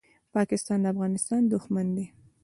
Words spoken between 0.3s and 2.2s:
پاکستان د افغانستان دښمن دی.